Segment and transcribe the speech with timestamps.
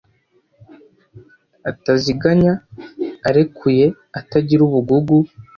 [1.69, 2.53] ataziganya:
[3.27, 3.85] arekuye,
[4.19, 5.17] atagira ubugugu